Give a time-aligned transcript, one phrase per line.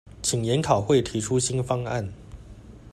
[0.23, 2.11] 請研考會提出新方案